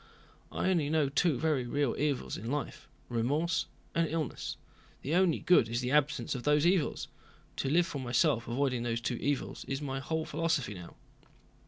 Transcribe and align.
"I 0.51 0.71
only 0.71 0.89
know 0.89 1.09
two 1.09 1.37
very 1.37 1.67
real 1.67 1.95
evils 1.95 2.35
in 2.35 2.49
life: 2.49 2.87
remorse 3.07 3.67
and 3.93 4.07
illness. 4.09 4.57
The 5.03 5.13
only 5.13 5.37
good 5.37 5.69
is 5.69 5.81
the 5.81 5.91
absence 5.91 6.33
of 6.33 6.41
those 6.41 6.65
evils. 6.65 7.07
To 7.57 7.69
live 7.69 7.85
for 7.85 7.99
myself 7.99 8.47
avoiding 8.47 8.81
those 8.81 8.99
two 8.99 9.17
evils 9.17 9.63
is 9.65 9.79
my 9.79 9.99
whole 9.99 10.25
philosophy 10.25 10.73
now." 10.73 10.95